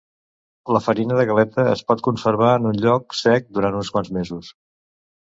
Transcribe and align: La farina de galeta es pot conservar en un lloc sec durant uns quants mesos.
La 0.75 0.79
farina 0.83 1.17
de 1.17 1.25
galeta 1.31 1.65
es 1.73 1.83
pot 1.91 2.01
conservar 2.07 2.49
en 2.59 2.65
un 2.69 2.79
lloc 2.85 3.17
sec 3.19 3.51
durant 3.59 3.77
uns 3.83 3.91
quants 3.97 4.11
mesos. 4.17 4.49